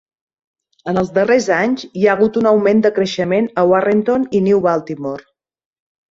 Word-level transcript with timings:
En 0.91 0.99
els 1.01 1.09
darrers 1.17 1.49
anys, 1.57 1.83
hi 2.01 2.07
ha 2.07 2.15
hagut 2.17 2.39
un 2.41 2.49
augment 2.51 2.81
de 2.85 2.91
creixement 2.95 3.49
a 3.61 3.65
Warrenton 3.73 4.25
i 4.39 4.41
New 4.47 4.63
Baltimore. 4.65 5.25